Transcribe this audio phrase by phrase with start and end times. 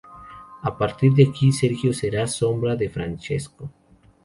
[0.63, 3.69] A partir de aquí Sergio será la sombra de Francesco.